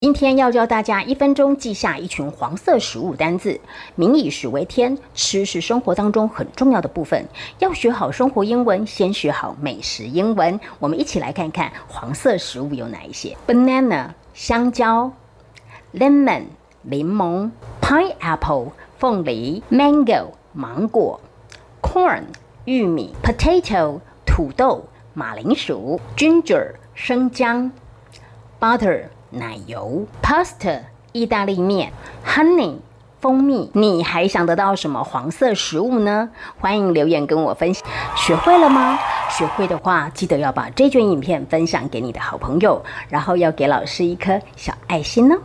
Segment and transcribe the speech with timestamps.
[0.00, 3.60] 今天要教大家一分钟记下一群黄色食物单字。
[3.96, 7.26] 民以食为天，吃是生活当中很重要的部分。
[7.58, 10.60] 要学好生活英文，先学好美食英文。
[10.78, 15.10] 我们一起来看看黄色食物有哪一些：banana 香蕉
[15.92, 16.44] ，lemon
[16.82, 17.50] 柠檬
[17.82, 21.20] ，pineapple 凤梨，mango 芒果
[21.82, 22.22] ，corn
[22.66, 27.72] 玉米，potato 土豆，马铃薯，ginger 生姜
[28.60, 29.06] ，butter。
[29.30, 30.80] 奶油、pasta、
[31.12, 31.92] 意大利面、
[32.26, 32.76] honey、
[33.20, 36.30] 蜂蜜，你还想得到什么黄色食物呢？
[36.58, 37.86] 欢迎留言跟我分享。
[38.16, 38.98] 学会了吗？
[39.28, 45.36] 学会的话，记得要把这卷影片分享给你的好朋友，然后要给老师一颗小爱心呢。